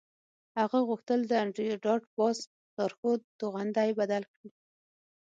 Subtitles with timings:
[0.59, 2.37] هغه غوښتل د انډریو ډاټ باس
[2.77, 4.49] لارښود توغندی بدل کړي